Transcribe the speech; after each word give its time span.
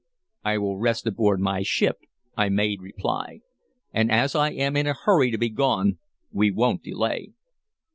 "I 0.43 0.57
will 0.57 0.79
rest 0.79 1.05
aboard 1.05 1.39
my 1.41 1.61
ship," 1.61 1.99
I 2.35 2.49
made 2.49 2.81
reply. 2.81 3.41
"And 3.93 4.11
as 4.11 4.33
I 4.33 4.49
am 4.49 4.75
in 4.75 4.87
a 4.87 4.95
hurry 4.95 5.29
to 5.29 5.37
be 5.37 5.49
gone 5.49 5.99
we 6.31 6.49
won't 6.49 6.81
delay." 6.81 7.33